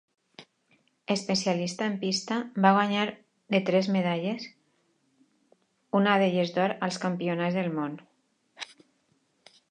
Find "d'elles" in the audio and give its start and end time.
6.23-6.55